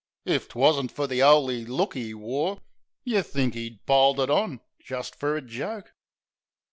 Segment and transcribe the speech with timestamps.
[0.25, 2.61] If 'twasn't fer the 'oly look 'e wore
[3.03, 5.93] Yeh'd think 'e piled it on jist fer a joke.